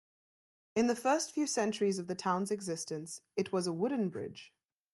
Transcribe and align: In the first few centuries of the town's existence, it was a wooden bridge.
In 0.73 0.87
the 0.87 0.95
first 0.95 1.31
few 1.31 1.45
centuries 1.45 1.99
of 1.99 2.07
the 2.07 2.15
town's 2.15 2.49
existence, 2.49 3.21
it 3.35 3.51
was 3.51 3.67
a 3.67 3.71
wooden 3.73 4.09
bridge. 4.09 4.51